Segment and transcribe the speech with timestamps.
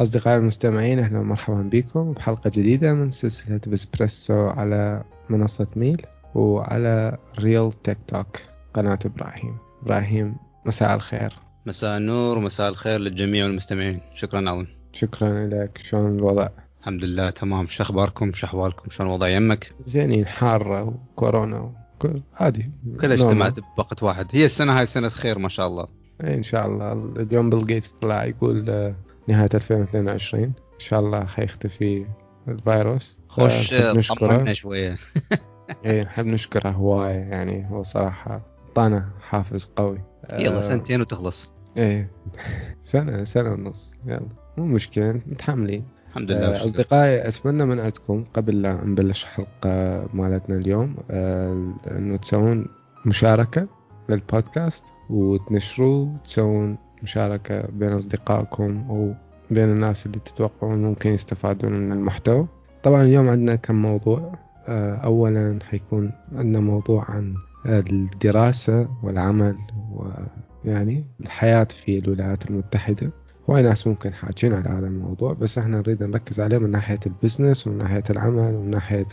[0.00, 6.02] أصدقائي المستمعين أهلا ومرحبا بكم بحلقة جديدة من سلسلة بسبريسو على منصة ميل
[6.34, 8.26] وعلى ريل تيك توك
[8.74, 9.56] قناة إبراهيم.
[9.82, 10.36] إبراهيم
[10.66, 11.32] مساء الخير.
[11.66, 15.78] مساء النور ومساء الخير للجميع المستمعين شكرا أول شكرا لك.
[15.82, 16.48] شلون الوضع؟
[16.80, 17.66] الحمد لله تمام.
[17.66, 22.70] شو أخباركم؟ شو أحوالكم؟ شلون الوضع يمك؟ زينين حارة وكورونا وكل عادي.
[23.00, 24.26] كلها اجتمعت بوقت واحد.
[24.32, 25.86] هي السنة هاي سنة خير ما شاء الله.
[26.24, 26.92] إيه، إن شاء الله.
[27.16, 28.94] اليوم بيل جيتس طلع يقول آه،
[29.28, 32.06] نهاية 2022 إن شاء الله حيختفي
[32.48, 33.18] الفيروس.
[33.28, 34.36] خوش نحب نشكره.
[34.36, 34.96] طمنا شوية.
[35.84, 40.00] إيه نحب نشكره هواية يعني هو صراحة أعطانا حافز قوي.
[40.32, 41.48] يلا آه، سنتين وتخلص.
[41.78, 42.10] إيه
[42.82, 43.94] سنة سنة ونص.
[44.06, 44.28] يلا.
[44.56, 45.84] مو مشكلة متحملين.
[46.08, 46.66] الحمد لله آه، والشكر.
[46.66, 52.66] أصدقائي أتمنى من عندكم قبل لا نبلش الحلقة مالتنا اليوم آه، إنه تسوون
[53.06, 53.66] مشاركة
[54.08, 59.14] للبودكاست وتنشروه وتسوون مشاركة بين أصدقائكم أو
[59.50, 62.46] بين الناس اللي تتوقعون ممكن يستفادون من المحتوى.
[62.82, 64.38] طبعا اليوم عندنا كم موضوع.
[64.68, 67.34] آه، أولا حيكون عندنا موضوع عن
[67.66, 69.56] الدراسة والعمل
[70.64, 73.10] ويعني الحياة في الولايات المتحدة.
[73.50, 77.13] هواي ناس ممكن حاجين على هذا الموضوع بس إحنا نريد نركز عليه من ناحية ال
[77.13, 79.06] business ومن ناحية العمل ومن ناحية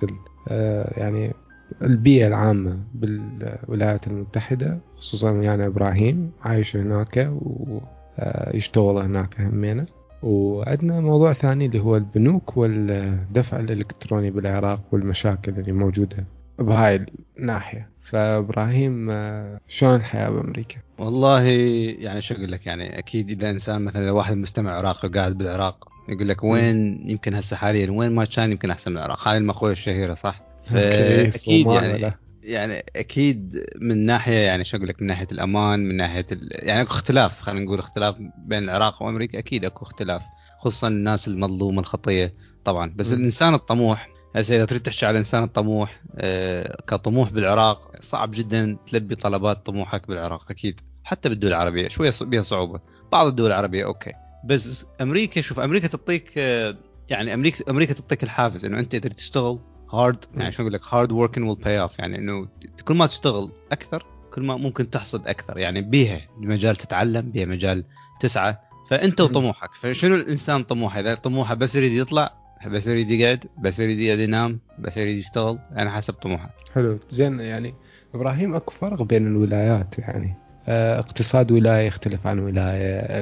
[0.47, 1.33] آه، يعني
[1.81, 9.85] البيئة العامة بالولايات المتحدة خصوصا يعني إبراهيم عايش هناك ويشتغل هناك همينة
[10.23, 16.25] وعندنا موضوع ثاني اللي هو البنوك والدفع الإلكتروني بالعراق والمشاكل اللي موجودة
[16.59, 17.05] بهاي
[17.39, 23.81] الناحية فإبراهيم آه، شلون الحياة بأمريكا؟ والله يعني شو أقول لك يعني أكيد إذا إنسان
[23.81, 28.25] مثلا لو واحد مستمع عراقي وقاعد بالعراق يقول لك وين يمكن هسه حاليا وين ما
[28.25, 34.37] كان يمكن أحسن من العراق هاي المقولة الشهيرة صح؟ فاكيد يعني؟ يعني أكيد من ناحية
[34.37, 36.49] يعني شو أقول لك من ناحية الأمان من ناحية ال...
[36.51, 40.21] يعني أكو اختلاف خلينا نقول اختلاف بين العراق وأمريكا أكيد أكو اختلاف
[40.59, 42.33] خصوصا الناس المظلومة الخطية
[42.65, 43.19] طبعا بس مم.
[43.19, 49.15] الإنسان الطموح هسه إذا تريد تحكي على الإنسان الطموح آه كطموح بالعراق صعب جدا تلبي
[49.15, 52.79] طلبات طموحك بالعراق أكيد حتى بالدول العربية شوية بها صعوبة
[53.11, 54.11] بعض الدول العربية أوكي
[54.45, 56.77] بس أمريكا شوف أمريكا تعطيك آه،
[57.09, 59.59] يعني أمريكا أمريكا تعطيك الحافز إنه أنت إذا تشتغل
[59.93, 62.47] hard يعني شو أقول لك hard working will pay off يعني إنه
[62.85, 65.57] كل ما تشتغل أكثر كل ما ممكن تحصد أكثر.
[65.57, 67.85] يعني بيها مجال تتعلم بيها مجال
[68.19, 68.55] تسعى.
[68.89, 69.21] فأنت.
[69.21, 69.75] وطموحك.
[69.75, 72.33] فشنو الإنسان طموحه؟ إذا طموحه بس يريد يطلع
[72.67, 76.49] بس يريد يقعد بس يريد يقعد ينام بس يريد يشتغل يعني حسب طموحه.
[76.73, 76.99] حلو.
[77.09, 77.73] زين يعني
[78.15, 80.35] إبراهيم أكو فرق بين الولايات يعني
[80.67, 83.21] آه، اقتصاد ولاية يختلف عن ولاية.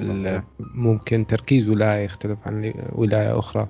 [0.60, 3.68] ممكن تركيز ولاية يختلف عن ولاية أخرى.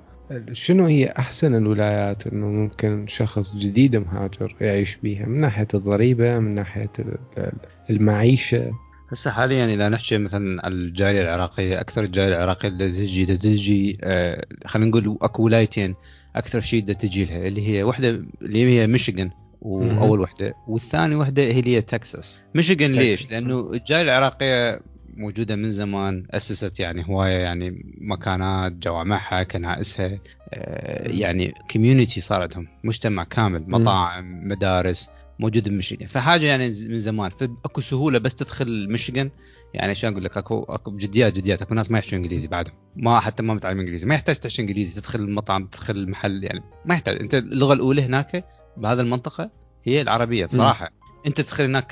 [0.52, 6.54] شنو هي أحسن الولايات إنه ممكن شخص جديد مهاجر يعيش بيها؟ من ناحية الضريبة من
[6.54, 7.52] ناحية ال- ال-
[7.90, 8.70] المعيشة؟
[9.12, 14.44] هسه حاليا إذا نحكي مثلا على الجالية العراقية أكثر الجالية العراقية اللي تجي تجي آه
[14.66, 15.94] خلينا نقول أكو ولايتين
[16.36, 18.08] أكثر شيء تجي لها اللي هي واحدة
[18.42, 19.30] اللي هي ميشيغان
[19.62, 22.38] واول وحدة والثاني وحدة هي اللي هي تكساس.
[22.54, 23.30] ميشيغان ليش.
[23.30, 24.80] لأنه الجالية العراقية
[25.16, 30.18] موجودة من زمان أسست يعني هواية يعني مكانات جوامعها كنائسها
[30.50, 31.08] آه.
[31.08, 37.30] يعني community صار عندهم مجتمع كامل مطاعم مدارس موجود بميشيغان فحاجة يعني من زمان.
[37.30, 39.30] فأكو سهولة بس تدخل ميشيغان
[39.74, 42.74] يعني شو أقول لك اكو أكو جديات جديات أكو ناس ما يحكوا إنجليزي بعدهم.
[42.96, 44.06] ما حتى ما متعلم إنجليزي.
[44.06, 47.20] ما يحتاج تحكي إنجليزي تدخل المطعم تدخل المحل يعني ما يحتاج.
[47.20, 48.44] أنت اللغة الأولى هناك
[48.76, 49.50] بهذا المنطقة
[49.84, 51.01] هي العربية بصراحة.
[51.26, 51.86] انت تدخل هناك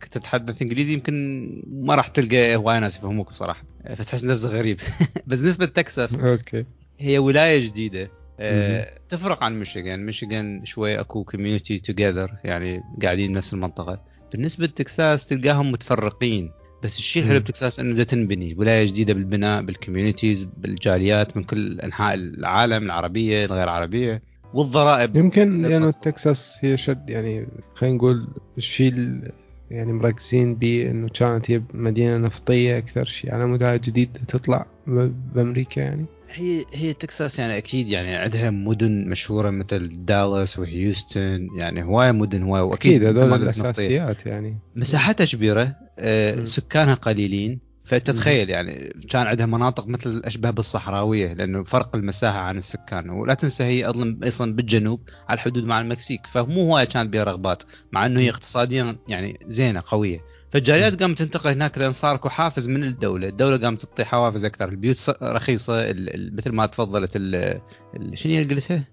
[0.00, 3.64] ك- تتحدث انجليزي يمكن ما راح تلقى هواي ناس يفهموك بصراحة.
[3.94, 4.80] فتحس نفسك غريب.
[5.26, 6.64] بس بالنسبة لتكساس okay.
[6.98, 8.10] هي ولاية جديدة.
[8.40, 10.06] آه، تفرق عن ميشيغان.
[10.06, 14.00] ميشيغان شوي أكو community together يعني قاعدين بنفس المنطقة.
[14.32, 16.50] بالنسبة لتكساس تلقاهم متفرقين.
[16.82, 17.40] بس الشيء الحلو.
[17.40, 18.54] بتكساس إنه دا تنبني.
[18.58, 24.22] ولاية جديدة بالبناء بال communities بالجاليات من كل أنحاء العالم العربية الغير عربية.
[24.56, 26.04] والضرائب يمكن لأنه المفروض.
[26.04, 28.28] تكساس هي شد يعني خلينا نقول
[28.58, 29.32] الشيء ال-
[29.70, 34.66] يعني مركزين به إنه كانت هي مدينة نفطية أكثر شيء على مدى جديد تطلع
[35.34, 41.84] بأمريكا يعني هي هي تكساس يعني أكيد يعني عندها مدن مشهورة مثل دالاس وهيوستن يعني
[41.84, 43.34] هواية مدن هواية وأكيد هذول.
[43.34, 46.44] الأساسيات يعني مساحتها كبيرة آه،.
[46.44, 53.10] سكانها قليلين فتتخيل يعني كان عندها مناطق مثل اشبه بالصحراويه لأنه فرق المساحة عن السكان.
[53.10, 56.26] ولا تنسى هي أصلا أصلا بالجنوب على الحدود مع المكسيك.
[56.26, 57.62] فمو هواية كانت بها رغبات
[57.92, 58.30] مع إنه هي.
[58.30, 60.35] اقتصاديا يعني زينة قوية.
[60.56, 64.68] فالجاليات قامت تنتقل هناك لأن صار اكو حافز من الدولة، الدولة قامت تعطي حوافز أكثر،
[64.68, 65.90] البيوت رخيصة.
[65.90, 67.60] ال- مثل ما تفضلت ال-
[68.14, 68.84] شنو هي اللي قلتها؟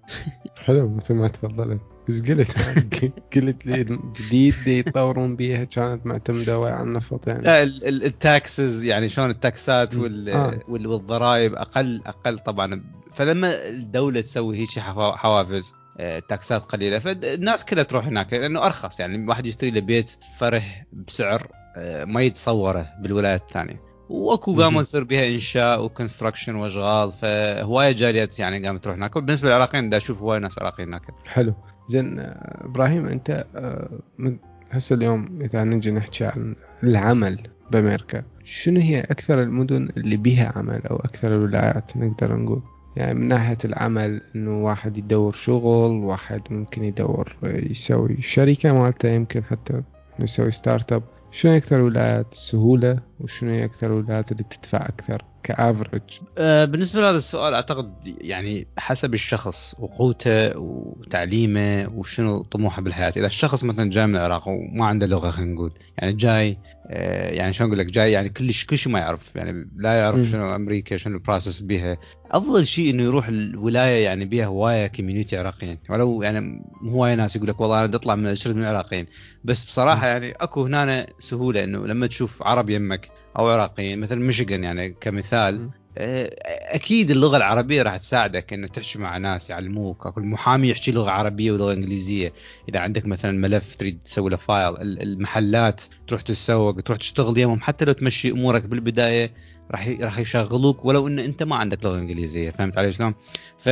[0.57, 1.81] حلو مثل ما تفضلت.
[2.09, 2.51] إيش قلت؟
[3.35, 5.63] قلت لي جديد دي يطورون بيها.
[5.63, 7.43] كانت معتمدة على النفط يعني.
[7.43, 9.95] لا ال- ال- ال taxes يعني شلون ال tax ات.
[9.95, 10.59] وال آه.
[10.67, 12.83] وال- والضرائب أقل أقل طبعا.
[13.13, 16.99] فلما الدولة تسوي هيك حوافز تاكسات قليلة.
[16.99, 18.99] فالناس كلها تروح هناك لأنه أرخص.
[18.99, 21.47] يعني واحد يشتري له بيت فرح بسعر
[21.77, 23.81] آه، ما يتصوره بالولايات الثانية.
[24.09, 24.61] وأكو.
[24.61, 27.11] قاموا يصير بها إنشاء وكونستراكشن وأشغال.
[27.11, 29.15] فهواية جاليات يعني قامت تروح هناك.
[29.15, 31.01] وبالنسبة للعراقيين دا أشوف هواية ناس عراقيين هناك.
[31.25, 31.53] حلو.
[31.87, 34.37] زين آه، إبراهيم أنت آه، من-
[34.71, 37.39] هسه اليوم إذا نجي نحكي عن العمل
[37.71, 42.61] بأمريكا شنو هي أكثر المدن اللي بيها عمل أو أكثر الولايات نقدر نقول؟
[42.95, 49.43] يعني من ناحية العمل إنه واحد يدور شغل واحد ممكن يدور يسوي شركة مالته يمكن
[49.43, 49.81] حتى
[50.19, 56.01] يسوي startup شنو أكثر الولايات سهولة؟ وشنو هي أكثر الولايات اللي تدفع أكثر ك average؟
[56.37, 63.13] آه، بالنسبة لهذا السؤال أعتقد يعني حسب الشخص وقوته وتعليمه وشنو طموحه بالحياة.
[63.17, 67.53] إذا الشخص مثلا جاي من العراق وما عنده لغة خلينا نقول يعني جاي آه، يعني
[67.53, 70.23] شلون أقول لك جاي يعني كلش كل شيء ما يعرف يعني لا يعرف مم.
[70.23, 71.97] شنو أمريكا شنو ال process بيها.
[72.31, 75.77] أفضل شيء إنه يروح الولاية يعني بيها هواية كوميونيتي عراقيين.
[75.89, 79.05] ولو يعني هواية ناس يقول لك والله أنا بدي أطلع من أشرد من العراقيين.
[79.43, 80.07] بس بصراحة مم.
[80.07, 83.99] يعني أكو هنا سهولة إنه لما تشوف عرب يمك أو عراقيين.
[83.99, 85.59] مثل ميشيغان يعني كمثال.
[85.59, 85.71] مم.
[85.97, 90.07] أكيد اللغة العربية راح تساعدك إنه تحكي مع ناس يعلموك.
[90.07, 92.33] أكو المحامي يحكي لغة عربية ولغة إنجليزية.
[92.69, 97.59] إذا عندك مثلا ملف تريد تسوي له file ال- المحلات تروح تتسوق تروح تشتغل يمهم
[97.61, 99.31] حتى لو تمشي أمورك بالبداية
[99.71, 102.49] راح راح يشغلوك ولو إن أنت ما عندك لغة إنجليزية.
[102.49, 103.15] فهمت علي شلون؟
[103.57, 103.69] ف...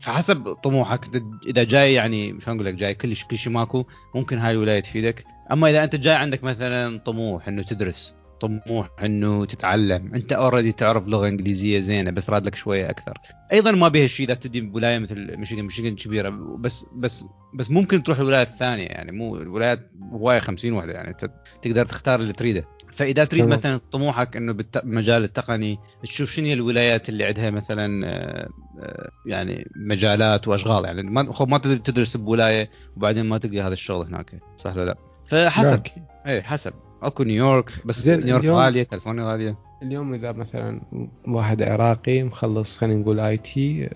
[0.00, 1.00] فحسب طموحك
[1.46, 5.24] إذا جاي يعني شلون أقول لك جاي كلش كل شيء ماكو ممكن هاي الولاية تفيدك.
[5.52, 10.14] أما إذا أنت جاي عندك مثلا طموح إنه تدرس طموح إنه تتعلم.
[10.14, 13.18] أنت already تعرف لغة إنجليزية زينة بس يراد لك شوية أكثر.
[13.52, 15.64] أيضا ما بها شيء إذا تبدي بولايه مثل ميشيغان.
[15.64, 16.28] ميشيغان كبيرة.
[16.58, 17.24] بس بس
[17.54, 19.12] بس ممكن تروح الولايات الثانية يعني.
[19.12, 21.08] مو الولايات هوايه 50 وحده يعني.
[21.08, 21.30] انت
[21.62, 22.64] تقدر تختار اللي تريده.
[22.92, 23.46] فإذا تريد.
[23.46, 28.48] مثلا طموحك إنه بالمجال التقني تشوف شنو هي الولايات اللي عندها مثلا آه،
[28.80, 31.02] آه، يعني مجالات وأشغال يعني.
[31.02, 34.40] ما ما تدرس بولاية وبعدين ما تلقى هذا الشغل هناك.
[34.56, 34.96] صح ولا لا؟
[35.26, 35.82] فحسب.
[36.26, 36.72] إيه حسب.
[37.02, 39.56] أكو نيويورك بس زين، نيويورك اليوم- غالية كاليفورنيا غالية.
[39.82, 40.80] اليوم إذا مثلا
[41.28, 43.88] واحد عراقي مخلص خلينا نقول IT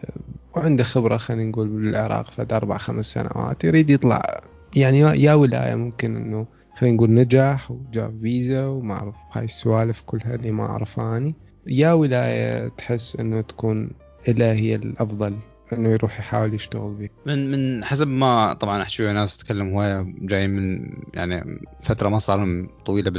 [0.56, 4.40] وعنده خبرة خلينا نقول بالعراق فد أربع خمس سنوات يريد يطلع.
[4.76, 6.46] يعني يا- يا ولاية ممكن إنه
[6.78, 11.34] خلينا نقول نجح وجاب فيزا وما أعرف هاي السوالف كلها اللي ما اعرفها اني
[11.66, 13.90] يا ولاية تحس إنه تكون
[14.28, 15.36] إلها هي الأفضل.
[15.72, 20.14] إنه يروح يحاول يشتغل بيه من من حسب ما طبعا أحكي ويا ناس تتكلم هوايه
[20.20, 23.10] جايين من يعني فترة ما صار لهم طويلة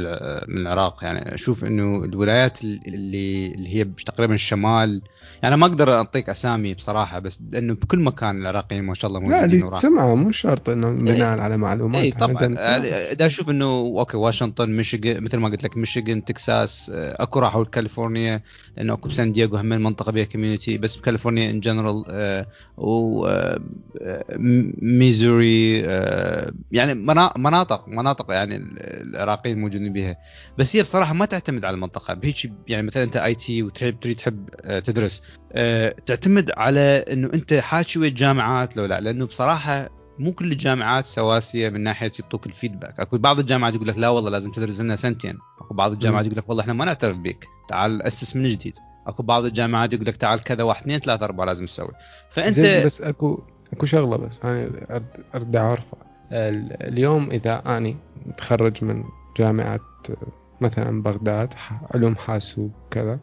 [0.48, 1.04] من العراق.
[1.04, 5.02] يعني أشوف إنه الولايات اللي اللي هي تقريبا الشمال
[5.42, 9.26] يعني ما أقدر أعطيك أسامي بصراحة بس لأنه بكل مكان العراقيين ما شاء الله لا
[9.26, 9.78] موجودين اللي وراح.
[9.80, 12.02] تسمعه مو شرط إنه بناء على معلومات.
[12.02, 12.36] اي طبعا.
[12.58, 12.60] عادة.
[12.60, 17.38] يعني إذا أشوف إنه okay واشنطن ميشيغان مثل ما قلت لك ميشيغان تكساس آه، أكو
[17.38, 18.42] راحوا كاليفورنيا
[18.76, 22.04] لأنه أكو بسان دييغو هم المنطقة بها community بس بكاليفورنيا in general
[22.76, 23.60] و آه،
[25.86, 30.16] آه، يعني منا- مناطق مناطق يعني العراقيين موجودين بها.
[30.58, 32.14] بس هي بصراحة ما تعتمد على المنطقة.
[32.14, 32.36] بهيك
[32.68, 35.22] يعني مثلا أنت IT وتحب تريد تحب آه، تدرس
[36.06, 36.80] تعتمد على
[37.12, 39.00] إنه أنت حاكي ويا الجامعات لو لا.
[39.00, 43.98] لأنه بصراحة مو كل الجامعات سواسية من ناحية يعطوك الفيدباك، أكو بعض الجامعات يقول لك
[43.98, 47.16] لا والله لازم تدرس لنا سنتين، أكو بعض الجامعات يقول لك والله إحنا ما نعترف
[47.16, 48.74] بك، تعال أسس من جديد،
[49.06, 51.92] أكو بعض الجامعات يقول لك تعال كذا واحد اثنين ثلاثة أربعة لازم تسوي،
[52.38, 53.42] زين بس أكو
[53.72, 55.98] أكو شغلة بس أنا أرد- أرد أعرفها.
[56.32, 59.04] ال- اليوم إذا أني متخرج من
[59.36, 59.80] جامعة
[60.60, 61.54] مثلا بغداد
[61.94, 63.18] علوم حاسوب كذا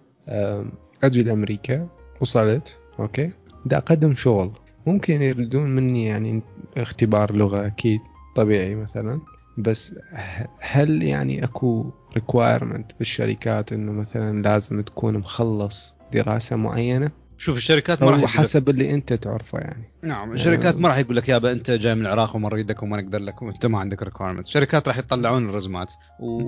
[1.04, 1.88] أجي لأمريكا
[2.22, 3.32] وصلت okay
[3.66, 4.52] بدي أقدم شغل.
[4.86, 6.42] ممكن يريدون مني يعني
[6.78, 8.00] اختبار لغة أكيد
[8.36, 9.22] طبيعي مثلا.
[9.58, 9.96] بس
[10.60, 18.12] هل يعني أكو requirement بالشركات إنه مثلا لازم تكون مخلص دراسة معينة؟ شوف الشركات ما
[18.12, 19.84] راح حسب اللي أنت تعرفه يعني.
[20.04, 23.20] نعم الشركات ما راح يقول لك يابا أنت جاي من العراق وما نريدك وما نقدر
[23.20, 25.94] لك وأنت ما عندك requirement الشركات راح يطلعون ال résumé ات.
[26.20, 26.44] و...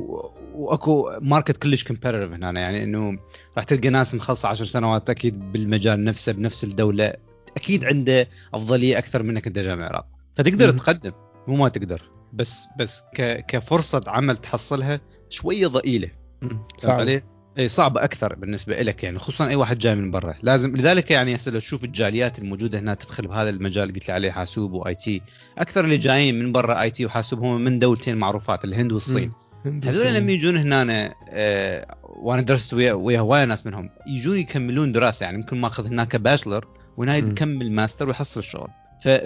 [0.56, 3.18] وأكو market كلش competitive هنا يعني إنه
[3.58, 7.14] راح تلقى ناس مخلصه 10 سنوات أكيد بالمجال نفسه بنفس الدولة.
[7.58, 10.06] أكيد عنده أفضلية أكثر منك أنت من العراق
[10.36, 10.78] فتقدر مم.
[10.78, 11.12] تقدم
[11.48, 12.02] مو ما تقدر
[12.34, 13.46] بس بس ك...
[13.46, 16.10] كفرصة عمل تحصلها شوية ضئيلة.
[16.42, 17.00] فهمت صعب.
[17.00, 17.24] علي؟
[17.58, 21.36] إي صعبة أكثر بالنسبة لك يعني خصوصا أي واحد جاي من برا، لازم لذلك يعني
[21.36, 25.22] هسه لو تشوف الجاليات الموجودة هنا تدخل بهذا المجال قلت لي عليه حاسوب و IT،
[25.58, 29.32] أكثر اللي جايين من برا IT وحاسوب هم من دولتين معروفات الهند والصين،.
[29.66, 35.24] هذول لما يجون هنا آه وأنا درست ويا ويا هواية ناس منهم يجون يكملون دراسة
[35.24, 36.68] يعني ممكن ماخذ هناك bachelor
[36.98, 38.70] وهنا يكمل ماستر ويحصل الشغل.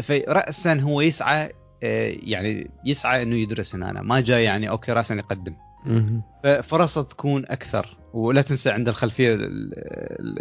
[0.01, 1.51] فرأسا هو يسعى
[1.83, 4.01] آه يعني يسعى إنه يدرس هنا.
[4.01, 5.53] ما جاي يعني okay رأسا يقدم.
[6.43, 7.97] ففرصه تكون أكثر.
[8.13, 9.37] ولا تنسى عند الخلفية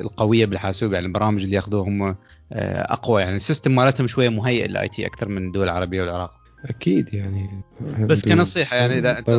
[0.01, 2.17] القوية بالحاسوب يعني البرامج اللي ياخذوهم آه،
[2.93, 3.23] أقوى.
[3.23, 6.31] يعني ال system مالتهم شوية مهيئ لل IT أكثر من الدول العربية والعراق.
[6.65, 7.63] أكيد يعني.
[8.01, 9.31] بس كنصيحة يعني إذا أنت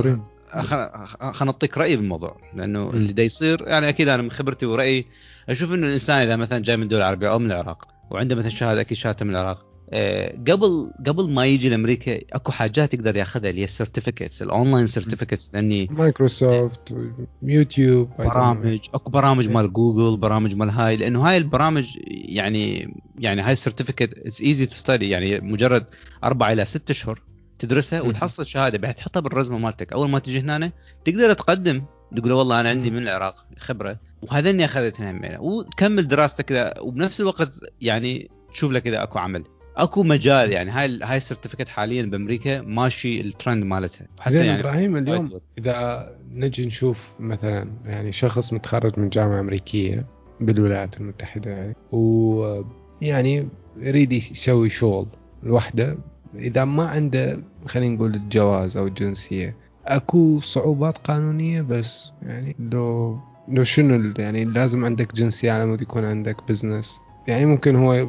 [0.62, 5.06] خلينا نعطيك رأيي بالموضوع لأنه اللي دا يصير يعني أكيد أنا من خبرتي ورأيي
[5.50, 8.82] أشوف إنه الإنسان إذا مثلا جاي من الدول العربيه أو من العراق وعنده مثلا شهادة
[8.82, 13.62] أكيد شهادته من العراق آه، قبل قبل ما يجي لأمريكا أكو حاجات يقدر يأخذها اللي
[13.62, 16.96] هي ال certificates ال online certificates لأني مايكروسوفت
[17.44, 23.52] يوتيوب برامج أكو برامج مال جوجل برامج مال هاي لأنه هاي البرامج يعني يعني هاي
[23.52, 25.86] ال certificate it's easy to study يعني مجرد
[26.24, 27.22] أربع إلى ست اشهر
[27.60, 29.94] تدرسها وتحصل شهادة بعد تحطها بال resume مالتك.
[29.94, 30.72] أول ما تجي هنا
[31.06, 31.84] تقدر تقدم.
[32.16, 36.80] تقول والله أنا عندي من العراق خبرة وهذا إني اخذتها همينه وتكمل دراستك كذا.
[36.80, 39.44] وبنفس الوقت يعني تشوف لك اذا أكو عمل.
[39.78, 40.72] أكو مجال يعني.
[40.72, 44.08] هاي هاي ال certificate حاليا بأمريكا ماشي الترند مالتها.
[44.20, 50.06] حتى يعني إبراهيم اليوم إذا نجي نشوف مثلا يعني شخص متخرج من جامعة أمريكية
[50.40, 55.08] بالولايات المتحدة يعني ويعني يريد يسوي شغل
[55.44, 55.98] لوحده
[56.40, 63.64] إذا ما عنده خلينا نقول الجواز أو الجنسيه أكو صعوبات قانونية بس يعني لو لو
[63.64, 68.08] شنو يعني لازم عندك جنسية على مود يكون عندك business يعني ممكن هو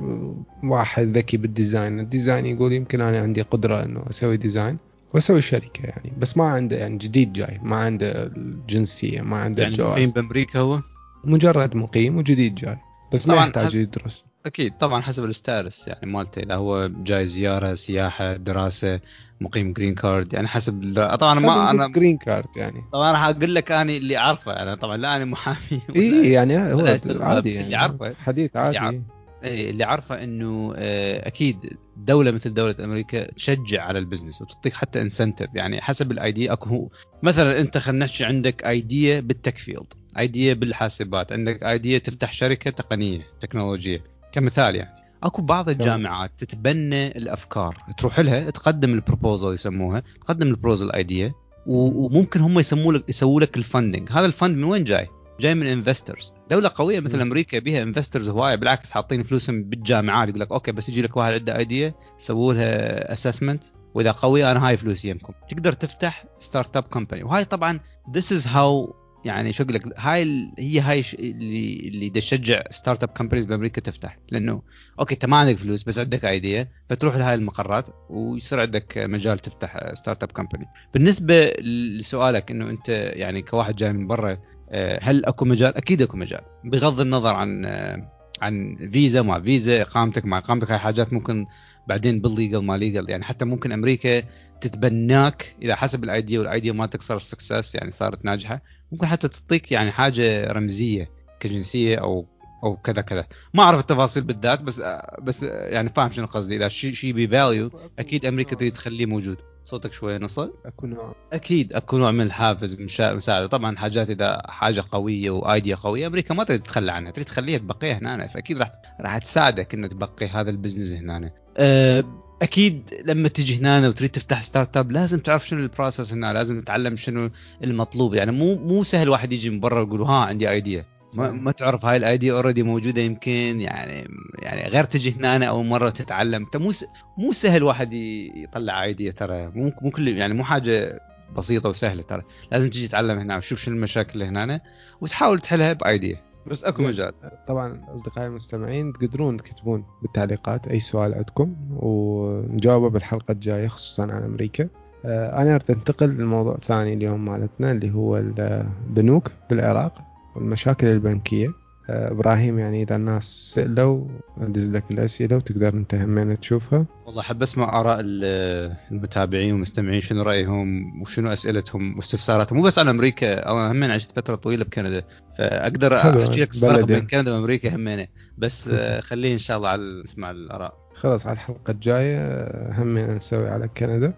[0.65, 4.79] واحد ذكي بال design ال design يقول يمكن أنا عندي قدرة إنه أسوي design
[5.15, 9.75] وأسوي شركة يعني بس ما عنده يعني جديد جاي ما عنده الجنسيه ما عنده يعني
[9.75, 10.81] الجواز مقيم بأمريكا هو؟
[11.25, 12.77] مجرد مقيم وجديد جاي
[13.13, 14.25] بس ما يحتاج يدرس.
[14.47, 16.43] أكيد طبعا حسب ال status يعني مالته.
[16.43, 19.01] إذا هو جاي زيارة سياحة دراسة
[19.41, 22.85] مقيم green card يعني حسب طبعا ما أنا green card يعني.
[22.93, 26.97] طبعا أنا أقول لك أنا اللي أعرفه أنا طبعا لا أنا محامي اي يعني هو
[27.21, 28.79] عادي يعني اللي عارفه حديث عادي.
[28.79, 29.03] اللي,
[29.45, 34.75] إيه اللي عارفه إنه آه، أكيد دولة مثل دولة أمريكا تشجع على ال business وتعطيك
[34.75, 36.91] حتى incentive يعني حسب ال idea أكو
[37.23, 42.71] مثلا أنت خلينا نحكي عندك idea بال tech field idea بالحاسبات عندك idea تفتح شركة
[42.71, 44.16] تقنية تكنولوجية.
[44.37, 44.97] كمثال يعني.
[45.23, 51.33] أكو بعض الجامعات تتبنى الأفكار تروح لها تقدم ال proposal يسموها تقدم ال proposal idea
[51.67, 55.09] وممكن هم يسموا لك يسووا لك ال funding هذا ال fund من وين جاي؟
[55.41, 60.41] جاي من investors دولة قوية مثل أمريكا بها investors هواية بالعكس حاطين فلوسهم بالجامعات يقول
[60.41, 63.65] لك okay بس يجي لك واحد عنده idea سووا لها assessment
[63.95, 65.33] وإذا قويه أنا هاي فلوسي يمكم.
[65.49, 67.81] تقدر تفتح start up company وهاي طبعا
[68.17, 68.93] this is how
[69.27, 74.19] يعني شو أقول لك هاي هي هاي اللي اللي تشجع start up companies بأمريكا تفتح.
[74.31, 74.63] لأنه
[75.01, 79.95] okay أنت ما عندك فلوس بس عندك idea فتروح لهاي المقرات ويصير عندك مجال تفتح
[79.95, 81.53] start up company بالنسبة
[81.99, 84.39] لسؤالك إنه أنت يعني كواحد جاي من برا
[84.71, 86.41] آه، هل أكو مجال؟ أكيد أكو مجال.
[86.65, 91.47] بغض النظر عن آه، عن فيزا ما فيزا إقامتك مع إقامتك هاي حاجات ممكن
[91.87, 94.23] بعدين بال legal ما legal يعني حتى ممكن أمريكا
[94.61, 98.63] تتبناك اذا حسب ال idea وال idea ما تكسر ال success يعني صارت ناجحة.
[98.93, 102.27] ممكن حتى تعطيك يعني حاجة رمزية كجنسية أو
[102.65, 103.27] أو كذا كذا.
[103.55, 104.83] ما أعرف التفاصيل بالذات بس
[105.23, 106.57] بس يعني فاهم شنو قصدي.
[106.57, 109.37] إذا شيء شيء ب value أكيد أمريكا تريد تخليه موجود.
[109.67, 111.15] صوتك شوي نصل؟ اكو نوع.
[111.33, 116.35] أكيد اكو نوع من الحافز مساعده طبعا حاجات إذا حاجة قوية و idea قوية أمريكا
[116.35, 120.51] ما تريد تتخلى عنها تريد تخليها تبقيها هنا فأكيد راح راح تساعدك إنه تبقي هذا
[120.51, 122.05] ال business هنا أه
[122.43, 126.61] أكيد لما تجي هنا وتريد تفتح start up لازم تعرف شنو ال process هنا لازم
[126.61, 127.31] تتعلم شنو
[127.65, 128.15] المطلوب.
[128.15, 131.85] يعني مو مو سهل واحد يجي من برا ويقول ها عندي idea ما, ما تعرف
[131.85, 134.09] هاي ال idea already موجودة يمكن يعني
[134.39, 136.43] يعني غير تجي هنا أنا أول مرة تتعلم.
[136.43, 136.71] انت مو
[137.19, 139.47] مو سهل واحد يطلع idea ترى.
[139.55, 141.01] مو مو كل يعني مو حاجة
[141.37, 142.23] بسيطة وسهلة ترى.
[142.53, 144.61] لازم تجي تتعلم هنا وتشوف شنو المشاكل اللي هنا
[145.01, 147.13] وتحاول تحلها بايديا بس أكو مجال.
[147.49, 154.69] طبعا أصدقائي المستمعين تقدرون تكتبون بالتعليقات أي سؤال عندكم ونجاوبه بالحلقة الجاية خصوصا عن أمريكا.
[155.05, 160.06] آه، أنا أنتقل لموضوع ثاني اليوم مالتنا اللي هو البنوك بالعراق.
[160.37, 161.49] والمشاكل البنكية.
[161.91, 164.05] آه، إبراهيم يعني إذا الناس سالوا
[164.41, 166.87] ادز لك الأسئلة وتقدر أنت همين تشوفها.
[167.07, 172.59] والله أحب أسمع آراء المتابعين والمستمعين شنو رأيهم وشنو أسئلتهم واستفساراتهم.
[172.59, 175.03] مو بس عن أمريكا أنا همين عشت فترة طويلة بكندا
[175.39, 178.07] فأقدر أحكي لك الفرق بين كندا وأمريكا همين
[178.39, 180.75] بس آه، خليه إن شاء الله على نسمع الآراء.
[180.95, 184.15] خلاص على الحلقة الجاية آه، همين نسوي على كندا.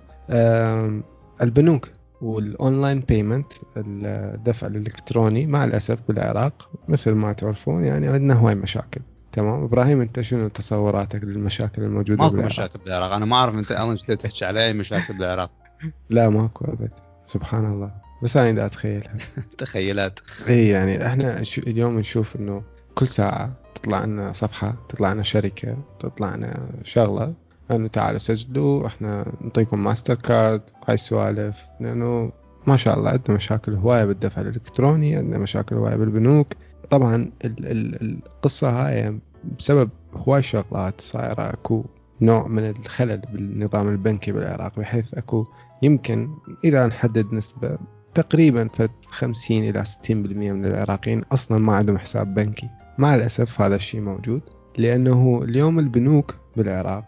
[1.42, 1.88] البنوك.
[2.22, 9.00] وال online payment الدفع الإلكتروني مع الأسف بالعراق مثل ما تعرفون يعني عندنا هواي مشاكل.
[9.32, 13.12] تمام؟ إبراهيم أنت شنو تصوراتك للمشاكل الموجودة ماكو بالعراق؟ مشاكل بالعراق.
[13.12, 15.50] أنا ما أعرف أنت أنا تحكي على أي مشاكل بالعراق.
[16.10, 16.90] لا ماكو أبد.
[17.26, 17.90] سبحان الله.
[18.22, 19.16] بس أنا اذا اتخيلها
[19.58, 20.20] تخيلات.
[20.48, 22.62] إي يعني إحنا اليوم نشوف إنه
[22.94, 27.34] كل ساعة تطلع لنا صفحة تطلع لنا شركة تطلع لنا شغلة
[27.76, 31.66] انه تعالوا سجلوا إحنا نعطيكم ماستر كارد هاي السوالف.
[31.80, 32.32] لأنه
[32.66, 36.46] ما شاء الله عندنا مشاكل هواية بالدفع الإلكتروني عندنا مشاكل هواية بالبنوك.
[36.90, 39.18] طبعا ال ال القصة هاي
[39.58, 41.84] بسبب هواي شغلات صايرة أكو
[42.20, 45.46] نوع من الخلل بالنظام البنكي بالعراق بحيث أكو
[45.82, 46.30] يمكن
[46.64, 47.78] إذا نحدد نسبة
[48.14, 52.68] تقريبا فت 50 إلى 60% من العراقيين أصلا ما عندهم حساب بنكي.
[52.98, 54.42] مع الأسف هذا الشيء موجود
[54.78, 57.04] لأنه اليوم البنوك بالعراق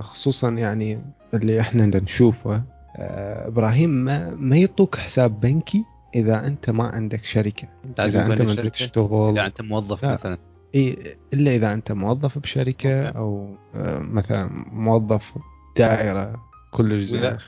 [0.00, 1.02] خصوصا يعني
[1.34, 2.62] اللي إحنا نشوفه.
[2.96, 5.84] آه، إبراهيم ما, ما يعطوك حساب بنكي
[6.14, 7.68] إذا أنت ما عندك شركة.
[7.98, 10.12] لازم إذا أنت ما تشتغل إذا أنت موظف لا.
[10.12, 10.38] مثلا.
[10.74, 13.08] إيه إلا إذا أنت موظف بشركة.
[13.08, 15.38] أو آه، مثلا موظف
[15.76, 16.92] دائرة كل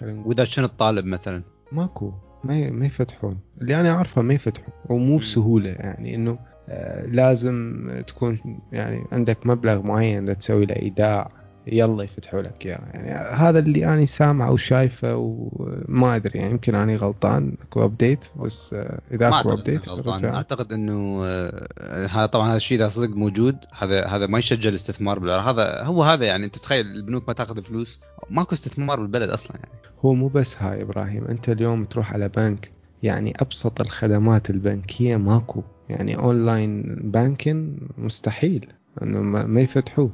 [0.03, 0.23] نقول.
[0.27, 2.13] واذا شنو الطالب مثلا؟ ماكو.
[2.45, 3.39] ما ما يفتحون.
[3.61, 4.75] اللي أنا أعرفه ما يفتحون.
[4.89, 6.39] ومو بسهولة يعني إنه
[6.69, 8.39] آه، لازم تكون
[8.73, 11.42] يعني عندك مبلغ معين تسوي له إيداع.
[11.67, 16.97] يلا يفتحوا لك اياه يعني هذا اللي أنا سامعه وشايفه وما أدري يعني يمكن أنا
[16.97, 20.25] غلطان أكو update بس آه، إذا أكو update غلطان.
[20.25, 25.19] أعتقد إنه آه، هذا طبعا هذا الشيء إذا صدق موجود هذا هذا ما يشجع الاستثمار
[25.19, 28.01] بالعراق هذا هو هذا يعني أنت تخيل البنوك ما تأخذ فلوس
[28.31, 29.73] ماكو استثمار بالبلد أصلا يعني.
[30.05, 35.63] هو مو بس هاي إبراهيم أنت اليوم تروح على بنك يعني أبسط الخدمات البنكيه ماكو.
[35.89, 40.11] يعني online banking مستحيل إنه ما يفتحوه.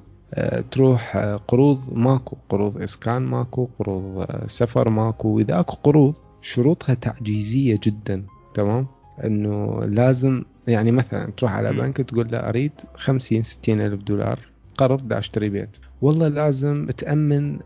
[0.70, 6.94] تروح أه، قروض ماكو قروض إسكان ماكو قروض أه، سفر ماكو وإذا أكو قروض شروطها
[6.94, 8.86] تعجيزية جدا تمام
[9.24, 11.72] إنه لازم يعني مثلا تروح على.
[11.72, 14.38] بنك تقول له أريد 50 60 ألف دولار
[14.76, 17.58] قرض دا أشتري بيت والله لازم تأمن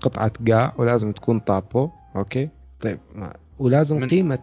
[0.00, 2.48] قطعة قاع ولازم تكون طابو أوكي
[2.80, 4.08] طيب ما ولازم من-.
[4.08, 4.38] قيمة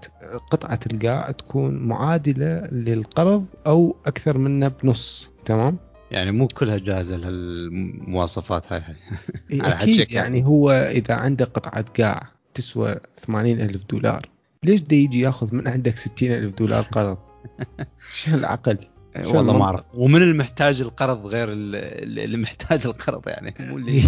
[0.51, 5.77] قطعة القاع تكون معادلة للقرض أو أكثر منه بنص تمام
[6.11, 8.81] يعني مو كلها جاهزة لهالمواصفات هاي
[9.51, 14.29] على أكيد يعني هو إذا عنده قطعة قاع تسوى 80 ألف دولار
[14.63, 17.17] ليش دا يجي ياخذ من عندك 60 ألف دولار قرض؟
[18.13, 18.77] شو العقل؟
[19.25, 19.95] والله ما؟ أعرف.
[19.95, 23.53] ومن المحتاج القرض غير ال- اللي محتاج القرض يعني.
[23.59, 24.01] مو اللي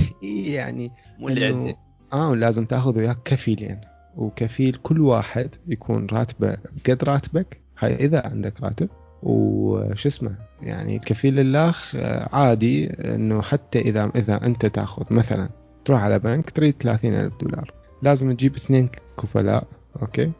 [0.53, 1.75] يعني مو اللي عنده
[2.13, 3.81] آه لازم تاخذ وياك كفيلين
[4.15, 6.57] وكفيل كل واحد يكون راتبه
[6.89, 7.59] قد راتبك.
[7.79, 8.89] هاي إذا عندك راتب.
[9.23, 15.49] وش اسمه يعني الكفيل الأخ آه، عادي إنه حتى إذا إذا أنت تأخذ مثلا
[15.86, 17.73] تروح على بنك تريد 30 ألف دولار.
[18.01, 18.89] لازم تجيب اثنين
[19.21, 19.67] كفلاء
[20.01, 20.32] okay؟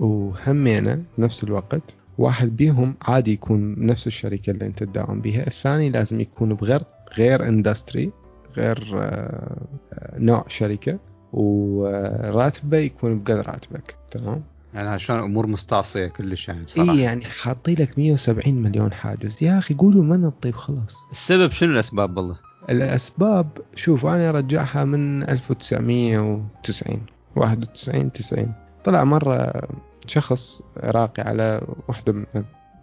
[0.00, 6.20] وهمينة بنفس الوقت واحد بيهم عادي يكون نفس الشركة اللي أنت تداوم بيها الثاني لازم
[6.20, 6.82] يكون بغير
[7.18, 8.10] غير industry
[8.56, 10.98] غير آه، آه، نوع شركة
[11.32, 14.42] وراتبه يكون بقدر راتبك تمام؟
[14.74, 16.92] يعني شلون أمور مستعصية كلش يعني بصراحة.
[16.92, 19.42] اي يعني حاطي لك 170 مليون حاجز.
[19.42, 20.96] يا أخي قولوا ما ننطي خلاص.
[21.12, 22.36] السبب شنو الأسباب والله؟
[22.70, 27.06] الأسباب شوف أنا أرجعها من 1990
[27.36, 28.52] 91 90
[28.84, 29.62] طلع مرة
[30.06, 32.24] شخص عراقي على واحدة من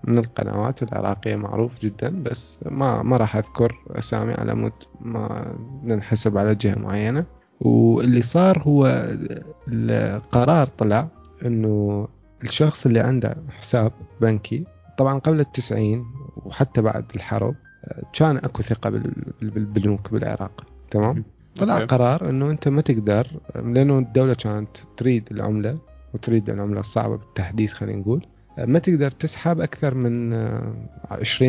[0.04, 6.38] من القنوات العراقية معروف جدا بس ما ما راح أذكر أسامي على مود ما ننحسب
[6.38, 7.26] على جهة معينة.
[7.60, 9.08] واللي صار هو
[9.68, 11.08] القرار طلع
[11.46, 12.08] إنه
[12.44, 14.64] الشخص اللي عنده حساب بنكي
[14.98, 16.06] طبعا قبل التسعين
[16.46, 17.56] وحتى بعد الحرب
[18.14, 21.24] كان أكو ثقة بال- بال- بالبنوك بالعراق تمام؟
[21.58, 21.86] طلع okay.
[21.86, 25.78] قرار إنه أنت ما تقدر لأنه الدولة كانت تريد العملة
[26.14, 28.26] وتريد العملة الصعبة بالتحديد خلينا نقول.
[28.58, 30.74] ما تقدر تسحب أكثر من آه،
[31.12, 31.42] 20%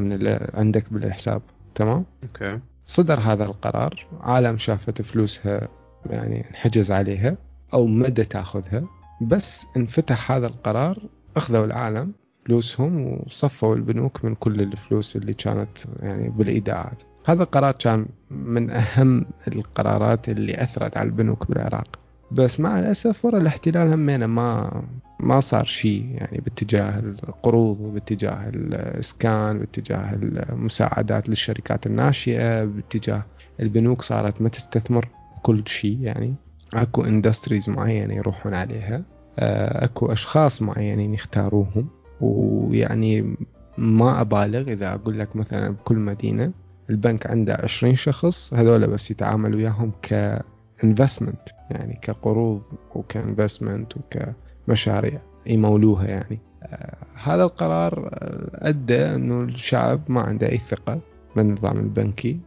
[0.00, 1.42] من اللي عندك بالحساب
[1.74, 2.58] تمام؟ okay.
[2.84, 5.68] صدر هذا القرار عالم شافت فلوسها
[6.06, 7.36] يعني انحجز عليها
[7.74, 8.84] أو مدى تأخذها.
[9.26, 10.98] بس انفتح هذا القرار
[11.36, 12.12] أخذوا العالم
[12.46, 17.02] فلوسهم وصفوا البنوك من كل الفلوس اللي كانت يعني بالإيداعات.
[17.24, 21.98] هذا القرار كان من أهم القرارات اللي أثرت على البنوك بالعراق.
[22.32, 24.82] بس مع الأسف ورا الاحتلال همينة ما
[25.20, 33.22] ما صار شيء يعني باتجاه القروض وباتجاه الإسكان باتجاه المساعدات للشركات الناشئة باتجاه
[33.60, 35.08] البنوك صارت ما تستثمر
[35.42, 36.34] كل شيء يعني.
[36.74, 39.02] أكو industries معينة يروحون عليها
[39.38, 41.88] آه، أكو أشخاص معينين يختاروهم
[42.20, 43.36] ويعني
[43.78, 46.52] ما أبالغ إذا أقول لك مثلا بكل مدينة
[46.90, 52.62] البنك عنده 20 شخص هذول بس يتعامل وياهم ك investment يعني كقروض
[52.94, 56.38] وك investment وكمشاريع يمولوها يعني.
[56.62, 61.00] آه، هذا القرار آه، أدى إنه الشعب ما عنده أي ثقة
[61.36, 62.40] بالنظام البنكي.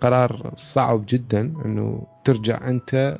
[0.00, 3.18] قرار صعب جدا إنه ترجع أنت آه،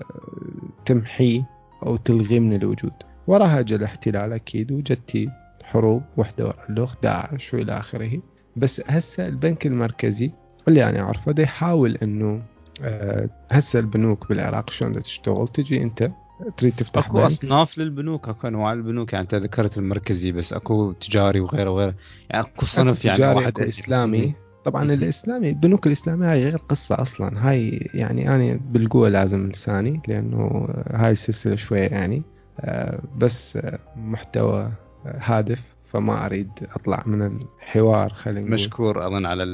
[0.87, 1.45] تمحيه
[1.83, 2.93] أو تلغيه من الوجود.
[3.27, 5.29] وراها جاء الاحتلال أكيد وجت
[5.63, 8.21] حروب وحدة ورا الاخ داعش وإلى آخره.
[8.57, 10.31] بس هسه البنك المركزي
[10.69, 12.43] اللي أنا أعرفه ده يحاول إنه
[12.83, 16.11] آه، هسه البنوك بالعراق شلون تشتغل؟ تجي أنت
[16.57, 19.13] تريد تفتح أكو أصناف للبنوك أكو أنواع البنوك.
[19.13, 21.95] يعني أنت ذكرت المركزي بس أكو تجاري وغيره وغيره.
[22.31, 24.35] يعني أكو صنف يعني تجاري واحد إسلامي.
[24.67, 27.49] طبعا الإسلامي البنوك الإسلامية هاي غير قصة أصلا.
[27.49, 32.23] هاي يعني أنا بالقوة لازم لساني لأنه هاي السلسله شوية يعني.
[32.61, 33.59] آه، بس
[33.97, 34.73] محتوى
[35.07, 37.23] هادف فما أريد أطلع من
[37.63, 38.53] الحوار خلينا نقول.
[38.53, 39.45] مشكور أظن على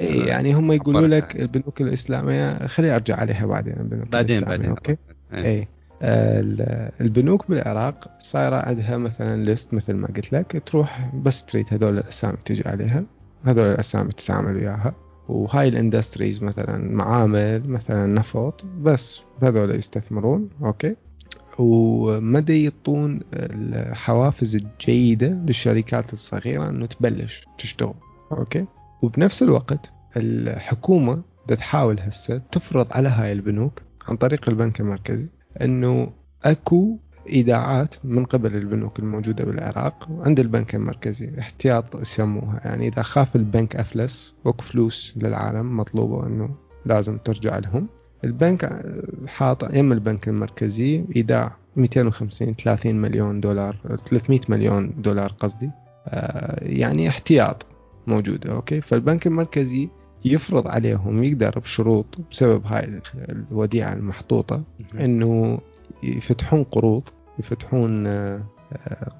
[0.00, 4.68] إيه يعني هم يقولوا لك البنوك الإسلامية خلي أرجع عليها بعدين البنوك بعدين بعدين.
[4.68, 4.96] okay؟
[5.34, 5.68] إي.
[7.00, 12.36] البنوك بالعراق صايرة عندها مثلا ليست مثل ما قلت لك تروح بس تريد هذول الأسامي
[12.44, 13.04] تجي عليها.
[13.46, 14.94] هذول الأسامي تتعامل وياها.
[15.28, 20.96] وهاي ال industries مثلا معامل مثلا نفط بس هذول يستثمرون okay.
[21.58, 27.94] ومدى يعطون الحوافز الجيدة للشركات الصغيرة إنه تبلش تشتغل
[28.32, 28.64] okay.
[29.02, 31.22] وبنفس الوقت الحكومة
[31.54, 35.26] تحاول هسه تفرض على هاي البنوك عن طريق البنك المركزي
[35.62, 36.12] إنه
[36.44, 42.60] أكو إيداعات من قبل البنوك الموجودة بالعراق عند البنك المركزي احتياط يسموها.
[42.64, 46.50] يعني إذا خاف البنك أفلس وك فلوس للعالم مطلوبة إنه
[46.86, 47.86] لازم ترجع لهم
[48.24, 48.82] البنك
[49.26, 55.70] حاط يم البنك المركزي إيداع 250 30 مليون دولار 300 مليون دولار قصدي.
[56.08, 57.66] آه، يعني احتياط
[58.06, 59.88] موجودة أوكي؟ فالبنك المركزي
[60.24, 64.62] يفرض عليهم يقدر بشروط بسبب هاي الوديعة المحطوطة
[64.94, 65.58] أنه
[66.02, 67.02] يفتحون قروض
[67.38, 68.42] يفتحون آه،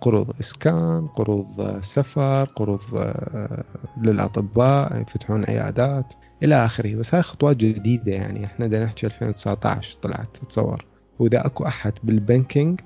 [0.01, 3.65] قروض إسكان قروض سفر قروض آه،
[4.03, 6.95] للأطباء يفتحون عيادات إلى آخره.
[6.95, 8.45] بس هاي خطوات جديدة يعني.
[8.45, 10.85] إحنا بدنا نحكي 2019 طلعت تصور
[11.19, 12.81] وإذا أكو أحد بالبنكينج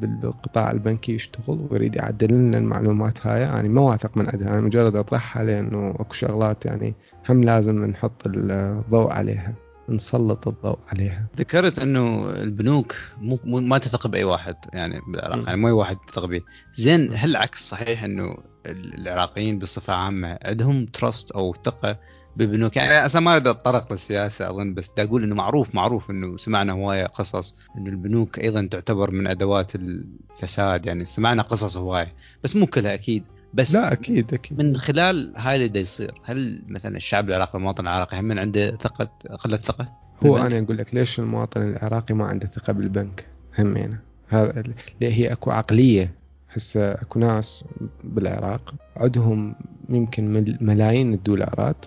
[0.00, 4.96] بالقطاع البنكي يشتغل ويريد يعدل لنا المعلومات هاي يعني ما واثق من عندها أنا مجرد
[4.96, 6.94] أطرحها لأنه أكو شغلات يعني
[7.28, 9.54] هم لازم نحط الضوء عليها.
[9.90, 11.26] نسلط الضوء عليها.
[11.36, 15.96] ذكرت إنه البنوك مو, مو ما تثق بأي واحد يعني بالعراق يعني مو أي واحد
[16.08, 16.40] تثق به
[16.74, 21.96] زين هل العكس صحيح إنه العراقيين بصفة عامة عندهم تراست أو ثقة
[22.36, 26.36] ببنوك؟ يعني أصلا ما أريد أتطرق للسياسة أظن بس بدي أقول إنه معروف معروف إنه
[26.36, 32.56] سمعنا هواية قصص إنه البنوك أيضا تعتبر من أدوات الفساد يعني سمعنا قصص هواية بس
[32.56, 33.24] مو كلها أكيد.
[33.54, 34.62] بس لا أكيد أكيد.
[34.62, 39.04] من خلال هاي اللي دا يصير هل مثلا الشعب العراقي المواطن العراقي هم عنده ثقة
[39.44, 39.92] قلة ثقة؟
[40.26, 43.26] هو أنا أقول لك ليش المواطن العراقي ما عنده ثقة بالبنك؟
[43.58, 43.98] همينة.
[44.28, 44.62] هذا
[45.02, 46.14] هي أكو عقلية.
[46.52, 47.64] هسه أكو ناس
[48.04, 49.54] بالعراق عندهم
[49.88, 51.86] يمكن ملايين الدولارات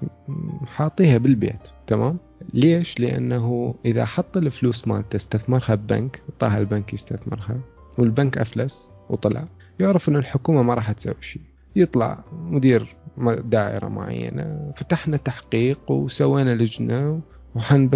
[0.66, 2.18] حاطيها بالبيت تمام؟
[2.54, 7.60] ليش؟ لأنه إذا حط الفلوس مالته استثمرها ببنك طاها البنك يستثمرها
[7.98, 9.46] والبنك أفلس وطلع
[9.80, 11.42] يعرف ان الحكومة ما راح تسوي شيء.
[11.76, 12.96] يطلع مدير
[13.46, 17.22] دائرة معينة فتحنا تحقيق وسوينا لجنة
[17.56, 17.90] وحن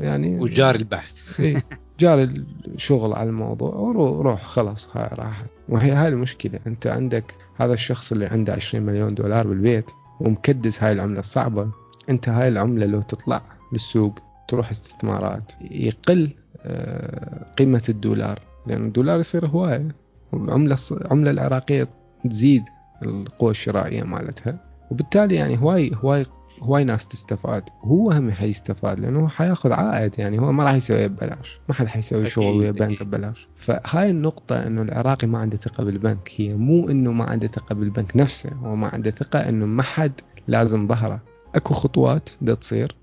[0.00, 1.40] يعني وجاري البحث.
[1.40, 1.64] إيه
[2.00, 5.50] جاري الشغل على الموضوع وروح خلاص هاي راحت.
[5.68, 10.92] وهي هاي المشكلة أنت عندك هذا الشخص اللي عنده 20 مليون دولار بالبيت ومكدس هاي
[10.92, 11.70] العملة الصعبة
[12.10, 19.46] أنت هاي العملة لو تطلع للسوق تروح استثمارات يقل آه، قيمة الدولار لأن الدولار يصير
[19.46, 19.88] هواية.
[20.32, 21.88] والعملة العملة العراقية
[22.30, 22.62] تزيد.
[23.02, 24.56] القوة الشرائية مالتها.
[24.90, 26.24] وبالتالي يعني هواي هواي
[26.62, 27.62] هواي ناس تستفاد.
[27.84, 30.18] وهو هم حيستفاد لأنه حيأخذ عائد.
[30.18, 31.60] يعني هو ما راح يسوي ببلاش.
[31.68, 33.48] ما حد حيسوي شغل ويا بنك ببلاش.
[33.56, 36.30] فهاي النقطة إنه العراقي ما عنده ثقة بالبنك.
[36.36, 38.50] هي مو إنه ما عنده ثقة بالبنك نفسه.
[38.52, 40.12] هو ما عنده ثقة إنه ما حد
[40.48, 41.20] لازم ظهره.
[41.54, 42.96] أكو خطوات دا تصير.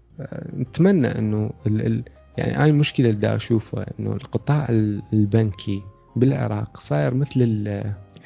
[0.58, 2.04] نتمنى إنه ال ال
[2.38, 4.68] يعني هاي المشكلة اللي دا أشوفها إنه القطاع
[5.14, 5.82] البنكي
[6.16, 7.68] بالعراق صاير مثل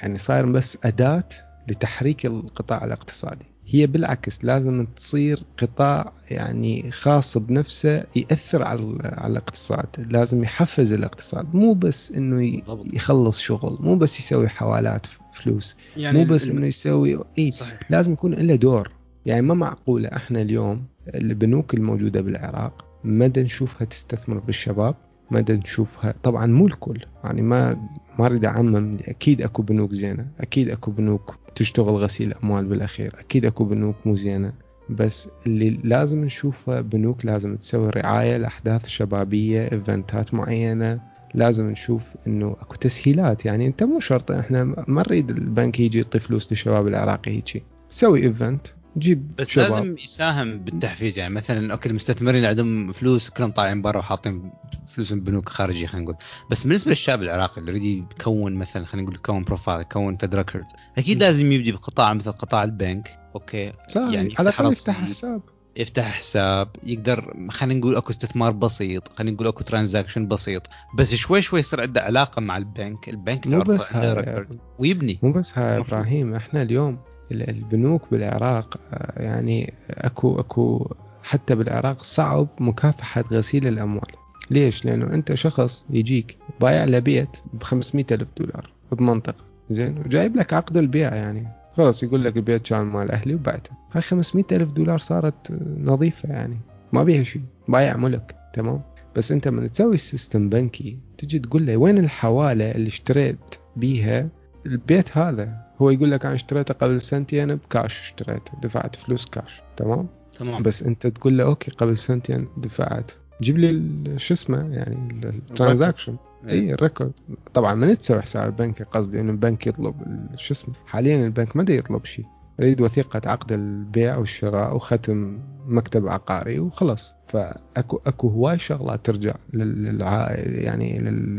[0.02, 1.30] يعني صاير بس أداة
[1.68, 3.46] لتحريك القطاع الاقتصادي.
[3.70, 11.56] هي بالعكس لازم تصير قطاع يعني خاص بنفسه يأثر على على الاقتصاد لازم يحفز الاقتصاد.
[11.56, 12.62] مو بس إنه
[12.94, 17.80] يخلص شغل مو بس يسوي حوالات فلوس يعني مو بس إنه يسوي إي صحيح.
[17.90, 18.92] لازم يكون له دور.
[19.26, 24.96] يعني ما معقولة إحنا اليوم البنوك الموجودة بالعراق مدى نشوفها تستثمر بالشباب
[25.32, 27.06] مدى نشوفها طبعا مو الكل.
[27.24, 27.78] يعني ما
[28.20, 28.98] ما اريد أعمم.
[29.08, 30.28] أكيد أكو بنوك زينة.
[30.40, 33.16] أكيد أكو بنوك تشتغل غسيل أموال بالأخير.
[33.20, 34.54] أكيد أكو بنوك مو زينة.
[34.90, 41.00] بس اللي لازم نشوفه بنوك لازم تسوي رعاية لأحداث شبابية event ات معينة.
[41.34, 43.46] لازم نشوف إنه أكو تسهيلات.
[43.46, 47.64] يعني أنت مو شرط إحنا ما نريد البنك يجي يعطي فلوس للشباب العراقي هيجي.
[47.90, 48.68] سوي event.
[48.98, 49.70] جيب بس شباب.
[49.72, 54.52] لازم يساهم بالتحفيز يعني مثلا okay المستثمرين عندهم فلوس كلهم طالعين برا وحاطين
[54.88, 56.16] فلوسهم بنوك خارجيه خلينا نقول
[56.52, 60.40] بس بالنسبة للشاب العراقي اللي يريد يكون مثلا خلينا نقول يكون profile يكون في ال
[60.40, 60.66] record
[60.98, 61.20] أكيد.
[61.24, 64.72] لازم يبدي بقطاع مثل قطاع البنك okay صح يعني على الأقل.
[64.72, 65.42] يفتح حساب
[65.78, 71.42] يفتح حساب يقدر خلينا نقول أكو استثمار بسيط خلينا نقول أكو transaction بسيط بس شوي
[71.42, 75.32] شوي يصير عنده علاقة مع البنك البنك مو تعرف بس عنده هاي record ويبني مو
[75.32, 75.78] بس هاي.
[75.78, 80.92] إبراهيم إحنا اليوم ال- البنوك بالعراق آه، يعني أكو أكو
[81.24, 84.12] حتى بالعراق صعب مكافحة غسيل الأموال.
[84.52, 89.44] ليش؟ لأنه أنت شخص يجيك بايع له بيت ب 500 ألف دولار بمنطقة.
[89.70, 91.48] زين؟ وجايب لك عقد البيع يعني.
[91.74, 93.72] خلاص يقول لك البيت كان مال أهلي وبعته.
[93.92, 96.58] هاي 500 ألف دولار صارت نظيفة يعني.
[96.94, 97.42] ما بيها شيء.
[97.68, 98.36] بايع ملك.
[98.54, 98.82] تمام؟
[99.16, 103.38] بس أنت من تسوي system بنكي تجي تقول له وين الحوالة اللي اشتريت
[103.76, 104.30] بيها
[104.72, 105.68] البيت هذا.
[105.82, 109.62] هو يقول لك أنا اشتريته قبل سنتين بكاش اشتريته دفعت فلوس كاش.
[109.78, 110.08] تمام؟
[110.40, 110.64] تمام.
[110.64, 113.12] بس أنت تقول له okay قبل سنتين دفعت.
[113.42, 116.16] جيب لي شو اسمه؟ يعني ال transaction
[116.50, 117.12] اي ال record
[117.54, 119.96] طبعا من تسوي حساب بنكي قصدي إنه البنك يطلب
[120.36, 122.26] شو اسمه؟ حاليا البنك ما يطلب شيء.
[122.60, 127.16] يريد وثيقة عقد البيع والشراء وختم مكتب عقاري وخلاص.
[127.28, 130.32] فأكو أكو هواي شغلات ترجع لل للع...
[130.38, 131.38] يعني لل...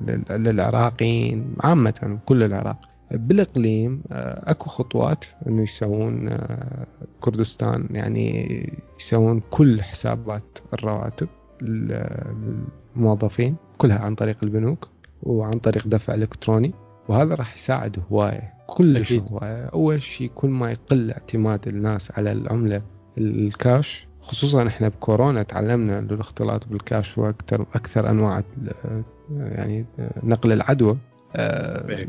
[0.00, 0.24] لل...
[0.30, 2.80] للعراقيين عامة كل العراق.
[3.10, 6.86] بالإقليم آه، أكو خطوات إنه يسوون آه،
[7.20, 11.28] كردستان يعني يسوون كل حسابات الرواتب
[11.62, 12.64] لل-
[12.96, 14.88] للموظفين كلها عن طريق البنوك
[15.22, 16.72] وعن طريق دفع إلكتروني.
[17.08, 19.32] وهذا راح يساعد هواية كلش أكيد.
[19.32, 22.82] هواية أول شيء كل ما يقل اعتماد الناس على العملة
[23.18, 28.42] الكاش خصوصا إحنا بكورونا تعلمنا إنه الاختلاط بالكاش هو أكثر أكثر أنواع
[29.30, 29.84] يعني
[30.22, 30.98] نقل العدوى
[31.34, 32.08] طبيعي.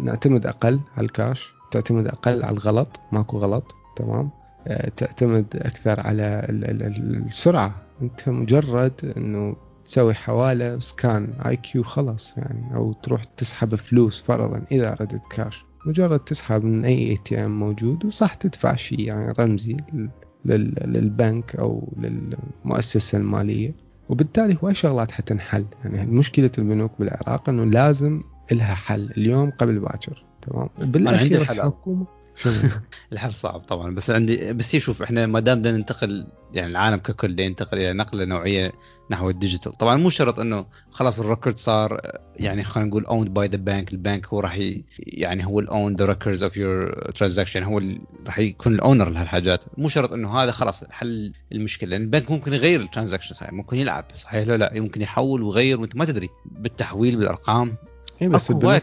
[0.00, 4.30] نعتمد أقل على الكاش تعتمد أقل على الغلط ماكو غلط تمام
[4.66, 11.82] آه، تعتمد أكثر على ال- ال- ال- السرعة أنت مجرد إنه تسوي حواله scan IQ
[11.82, 17.60] خلاص يعني أو تروح تسحب فلوس فرضا إذا ردت كاش مجرد تسحب من أي ATM
[17.60, 20.10] موجود وصح تدفع شيء يعني رمزي لل-
[20.44, 23.74] لل- للبنك أو للمؤسسة المالية.
[24.08, 30.24] وبالتالي هواي شغلات حتنحل يعني مشكلة البنوك بالعراق إنه لازم لها حل اليوم قبل باكر.
[30.42, 31.40] تمام؟ بالأخير.
[31.40, 32.06] الحكومة
[33.12, 33.94] الحل صعب طبعا.
[33.94, 37.78] بس عندي بس هي شوف إحنا ما دام بدنا ننتقل يعني العالم ككل بدنا ينتقل
[37.78, 38.72] إلى نقلة نوعية
[39.10, 39.72] نحو ال digital.
[39.72, 42.00] طبعا مو شرط إنه خلاص ال record صار
[42.36, 44.58] يعني خلينا نقول owned by the bank البنك هو راح
[44.98, 47.82] يعني هو ال own the records of your transaction هو
[48.26, 49.64] راح يكون ال owner لهالحاجات.
[49.78, 51.90] مو شرط إنه هذا خلاص حل المشكلة.
[51.90, 55.80] لأن البنك ممكن يغير ال transaction هاي ممكن يلعب صحيح لا لا؟ ممكن يحول ويغير
[55.80, 56.28] وأنت ما تدري.
[56.44, 57.76] بالتحويل بالأرقام.
[58.22, 58.82] اي بس البنوك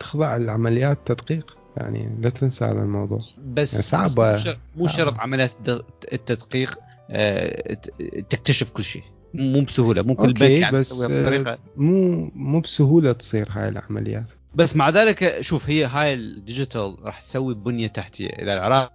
[0.00, 1.56] تخضع لعمليات تدقيق.
[1.76, 3.18] يعني لا تنسى هذا الموضوع.
[3.18, 4.30] بس يعني بس صعبة.
[4.30, 4.86] مو شرط- مو.
[4.86, 5.52] شرط عمليات
[6.12, 6.78] التدقيق
[7.10, 7.74] آه،
[8.30, 9.02] تكتشف كل شيء.
[9.34, 11.52] مو بسهولة مو كل بنك يعني بس بطريقة.
[11.52, 14.32] آه، مو مو بسهولة تصير هاي العمليات.
[14.54, 18.28] بس مع ذلك شوف هي هاي ال digital راح تسوي بنية تحتية.
[18.28, 18.92] اذا العراق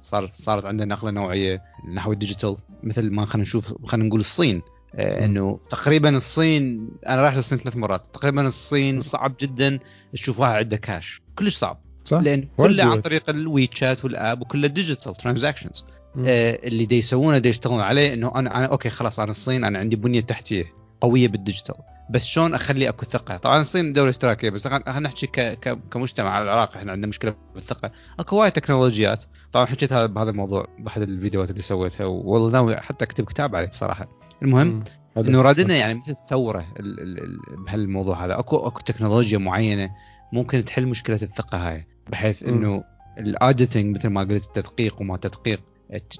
[0.00, 1.62] صارت صارت عندنا نقله نوعية
[1.94, 4.62] نحو ال digital مثل ما خلينا نشوف خلينا نقول الصين.
[4.94, 5.24] آه،.
[5.24, 8.06] إنه تقريبا الصين أنا رايح للصين ثلاث مرات.
[8.06, 9.78] تقريبا الصين صعب جدا
[10.12, 11.80] تشوف واحد عنده كاش كلش صعب.
[12.08, 13.00] صح؟ لأن كله عن.
[13.00, 15.84] طريق ال WeChat وال app وكله digital transactions.
[16.26, 19.78] آه، اللي دي يسوونه دي يشتغلون عليه إنه أنا أنا okay خلاص أنا الصين أنا
[19.78, 20.64] عندي بنية تحتية
[21.00, 21.74] قوية بال digital
[22.10, 25.40] بس شلون أخلي أكو ثقة؟ طبعا الصين دولة اشتراكية بس خلينا نحكي ك...
[25.40, 25.78] ك...
[25.90, 29.24] كمجتمع على العراق إحنا عندنا مشكلة بالثقه أكو وايد تكنولوجيات.
[29.52, 33.68] طبعا حكيت هذا بهذا الموضوع بأحد الفيديوهات اللي سويتها والله ناوي حتى أكتب كتاب عليه
[33.68, 34.08] بصراحة.
[34.42, 34.84] المهم.
[35.16, 38.38] إنه رادنا يعني مثل ثورة ال- ال- ال- بهالموضوع هذا.
[38.38, 39.90] اكو أكو تكنولوجيا معينة
[40.32, 41.86] ممكن تحل مشكلة الثقة هاي.
[42.10, 42.42] بحيث.
[42.42, 42.84] إنه
[43.18, 45.60] ال auditing مثل ما قلت التدقيق وما تدقيق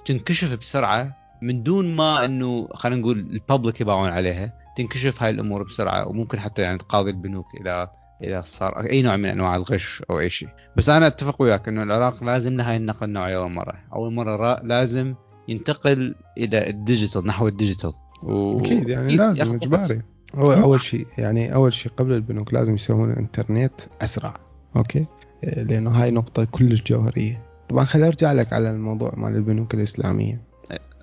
[0.05, 5.63] تنكشف بسرعة من دون ما إنه خلينا نقول ال public يباعون عليها تنكشف هاي الأمور
[5.63, 7.91] بسرعة وممكن حتى يعني تقاضي البنوك إذا
[8.23, 10.49] إذا صار أي نوع من أنواع الغش أو أي شيء.
[10.77, 13.73] بس أنا أتفق وياك إنه العراق لازم له هاي النقله النوعية أول مرة.
[13.93, 15.15] أول مرة لازم
[15.47, 17.93] ينتقل إلى ال digital نحو ال digital.
[18.23, 18.59] و...
[18.59, 19.55] أكيد يعني لازم.
[19.55, 20.01] إجباري.
[20.35, 24.33] هو أول شيء يعني أول شيء قبل البنوك لازم يسوون الإنترنت أسرع.
[24.75, 25.05] okay؟
[25.43, 27.41] لأنه هاي نقطة كلش جوهرية.
[27.69, 30.41] طبعا خليني أرجع لك على الموضوع مال البنوك الإسلامية.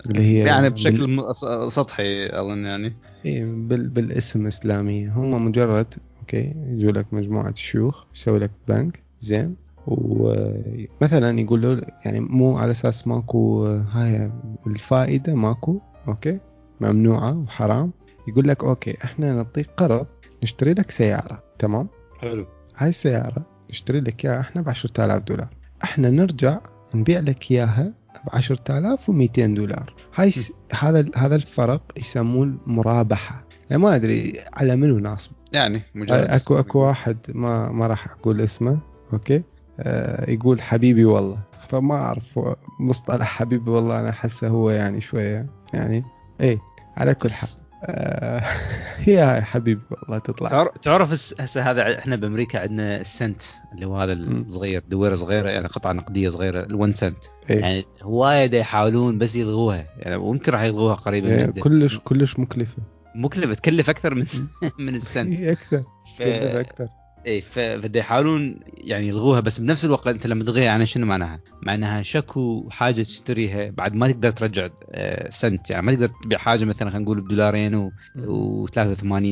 [0.06, 2.92] اللي هي يعني بال- بشكل ص- سطحي أظن يعني.
[3.24, 3.88] إيه بال...
[3.88, 5.12] بالاسم إسلامية.
[5.12, 5.86] هم مجرد
[6.20, 9.56] okay يجوا لك مجموعة شيوخ يسوي لك بنك زين.
[9.86, 14.30] ومثلا يقولوا له- يعني مو على أساس ماكو هاي
[14.66, 16.38] الفائدة ماكو okay
[16.80, 17.92] ممنوعة وحرام.
[18.28, 20.06] يقول لك okay إحنا نعطيك قرض
[20.42, 21.88] نشتري لك سيارة تمام؟
[22.20, 22.46] حلو.
[22.76, 25.48] هاي السيارة نشتري لك إياها إحنا ب 10000 دولار.
[25.84, 26.60] إحنا نرجع
[26.94, 27.92] نبيع لك إياها
[28.26, 29.94] ب 10200 دولار.
[30.14, 30.52] هاي س...
[30.78, 33.44] هذا هذا الفرق يسموه المرابحة.
[33.70, 38.40] يعني ما أدري على منو ناصب يعني مجرد اكو أكو واحد ما ما راح أقول
[38.40, 38.78] اسمه.
[39.12, 39.42] okay؟
[39.80, 41.38] آه يقول حبيبي والله.
[41.68, 42.40] فما أعرف
[42.80, 45.46] مصطلح حبيبي والله أنا أحسه هو يعني شوية.
[45.72, 46.04] يعني
[46.40, 46.58] إيه
[46.96, 47.50] على كل حال.
[47.88, 48.42] آه
[49.06, 50.48] هاي حبيبي والله تطلع.
[50.48, 54.12] تعر- تعرف هسه هذا إحنا بأمريكا عندنا السنت اللي هو هذا.
[54.12, 57.60] الصغير دويره صغيره يعني قطعة نقدية صغيرة ال1 سنت إيه.
[57.60, 59.86] يعني هواية يحاولون بس يلغوها.
[59.98, 61.60] يعني ويمكن راح يلغوها قريبا إيه جدا.
[61.62, 62.76] كلش كلش مكلفة.
[63.14, 64.24] مكلفة تكلف أكثر من
[64.86, 65.40] من السنت.
[65.40, 65.82] هي أكثر.
[66.18, 66.22] ف...
[66.22, 66.88] أكثر.
[67.26, 71.40] اي ف- فدا يحاولون يعني يلغوها بس بنفس الوقت أنت لما تلغيها يعني شنو معناها؟
[71.62, 76.64] معناها شكو حاجة تشتريها بعد ما تقدر ترجع آه، سنت يعني ما تقدر تبيع حاجة
[76.64, 77.92] مثلا خلينا نقول بدولارين و...
[78.16, 79.24] و83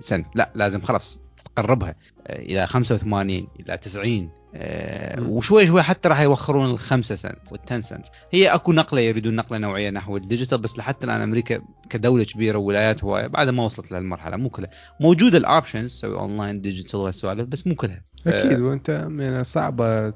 [0.00, 1.18] سنت لا لازم خلاص
[1.60, 1.94] تقربها
[2.26, 5.22] آه، إلى 85 إلى 90 آه،.
[5.22, 8.06] وشوي شوي حتى راح يوخرون الخمسة سنت وال ten cent.
[8.30, 12.58] هي أكو نقلة يريدون نقلة نوعية نحو ال digital بس لحتى الآن أمريكا كدولة كبيرة
[12.58, 14.70] وولايات هوايه بعد ما وصلت لهالمرحلة مو كلها.
[15.00, 18.02] موجودة ال options تسوي online digital وهالسوالف بس مو كلها.
[18.26, 20.12] أكيد وأنت يعني صعبة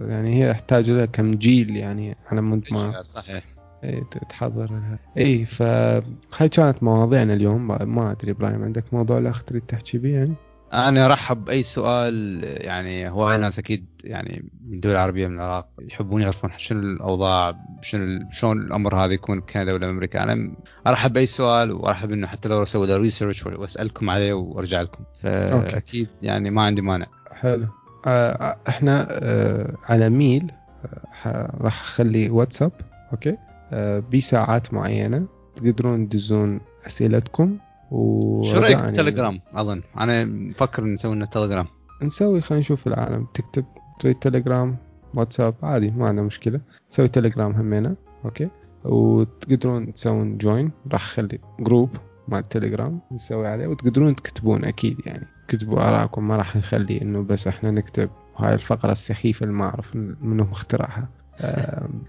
[0.00, 3.44] يعني هي يحتاج لها كم جيل يعني على مود ما صحيح.
[3.84, 4.98] إيه، تحضر لها.
[5.18, 10.34] اي فهاي كانت مواضيعنا اليوم ما أدري إبراهيم عندك موضوع آخر تريد تحكي بيه يعني؟
[10.72, 16.22] أنا أرحب بأي سؤال يعني هواي ناس أكيد يعني من الدول العربيه من العراق يحبون
[16.22, 20.52] يعرفون شنو الأوضاع شنو شلون الأمر هذا يكون بكندا ولا بامريكا أنا
[20.86, 25.04] أرحب بأي سؤال وأرحب إنه حتى لو أسوي له research وأسألكم عليه وأرجع لكم.
[25.22, 27.06] فأكيد يعني ما عندي مانع.
[27.32, 27.66] حلو.
[28.06, 30.52] آه إحنا آه على ميل
[31.26, 32.72] آه راح أخلي واتساب
[33.12, 33.36] okay؟
[34.12, 35.26] بساعات معينة
[35.56, 37.58] تقدرون تدزون أسئلتكم
[37.90, 39.82] و شو رأيك رجاءً بالتليجرام؟ أظن.
[40.00, 41.66] أنا مفكر نسوي لنا تليجرام
[42.02, 43.26] نسوي خلينا نشوف العالم.
[43.34, 43.64] تكتب
[44.00, 44.76] تريد تليجرام
[45.14, 46.60] واتساب عادي ما عندنا مشكلة.
[46.90, 48.48] نسوي تليجرام همينة okay؟
[48.84, 51.90] وتقدرون تسوون join راح أخلي group
[52.28, 55.26] مع التليجرام نسوي عليه وتقدرون تكتبون أكيد يعني.
[55.48, 59.96] كتبوا آرائكم ما راح نخلي إنه بس إحنا نكتب هاي الفقرة السخيفة اللي ما أعرف
[59.96, 61.08] منو مخترعها
[61.40, 62.02] آم،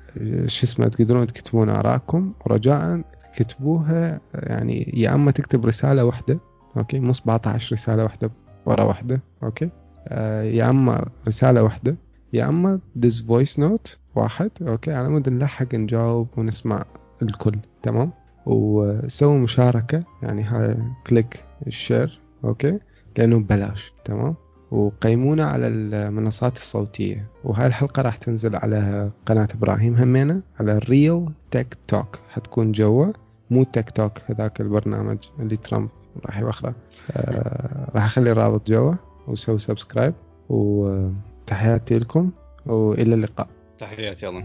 [0.47, 2.33] شو اسمه تقدرون تكتبون آرائكم.
[2.45, 3.01] ورجاء
[3.39, 6.39] تكتبوها يعني يا أما تكتب رسالة واحدة
[6.77, 8.31] okay مو 17 رسالة واحدة
[8.65, 9.69] ورا واحدة okay
[10.07, 11.95] آه، يا أما رسالة واحدة
[12.33, 16.85] يا أما دز voice note واحد okay على مود نلحق نجاوب ونسمع
[17.21, 18.11] الكل تمام؟
[18.45, 22.79] وسووا مشاركة يعني هاي click ال share okay
[23.17, 24.35] لأنه ببلاش تمام؟
[24.71, 27.27] وقيمونا على المنصات الصوتية.
[27.43, 33.05] وهاي الحلقة راح تنزل على قناة إبراهيم همينة على ال Real Tech Talk حتكون جوا
[33.49, 35.89] مو تيك توك هذاك البرنامج اللي ترامب
[36.25, 36.75] راح يوخره
[37.11, 38.93] آه راح أخلي الرابط جوا
[39.27, 40.13] وسوي سبسكرايب
[40.49, 42.31] وتحياتي لكم
[42.65, 43.47] وإلى اللقاء.
[43.79, 44.43] تحياتي اظن